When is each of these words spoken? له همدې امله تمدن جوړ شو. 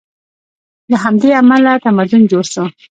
له 0.91 0.97
همدې 1.03 1.29
امله 1.41 1.73
تمدن 1.83 2.21
جوړ 2.31 2.45
شو. 2.53 2.63